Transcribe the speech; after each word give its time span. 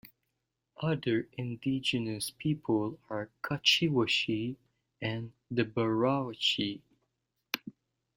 Other 0.81 1.29
indigenous 1.33 2.31
people 2.35 2.99
are 3.07 3.29
the 3.43 3.47
Kociewiacy 3.47 4.55
and 4.99 5.31
the 5.51 5.63
Borowiacy. 5.63 6.81